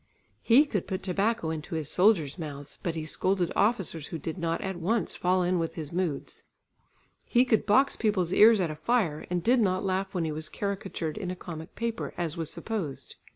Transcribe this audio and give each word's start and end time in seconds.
He 0.41 0.65
could 0.65 0.87
put 0.87 1.03
tobacco 1.03 1.51
into 1.51 1.75
his 1.75 1.87
soldiers' 1.87 2.39
mouths, 2.39 2.79
but 2.81 2.95
he 2.95 3.05
scolded 3.05 3.51
officers 3.55 4.07
who 4.07 4.17
did 4.17 4.35
not 4.39 4.59
at 4.61 4.77
once 4.77 5.13
fall 5.15 5.43
in 5.43 5.59
with 5.59 5.75
his 5.75 5.91
moods. 5.93 6.41
He 7.23 7.45
could 7.45 7.67
box 7.67 7.95
people's 7.97 8.33
ears 8.33 8.59
at 8.59 8.71
a 8.71 8.75
fire, 8.75 9.27
and 9.29 9.43
did 9.43 9.59
not 9.59 9.85
laugh 9.85 10.15
when 10.15 10.25
he 10.25 10.31
was 10.31 10.49
caricatured 10.49 11.19
in 11.19 11.29
a 11.29 11.35
comic 11.35 11.75
paper, 11.75 12.15
as 12.17 12.35
was 12.35 12.49
supposed. 12.51 13.13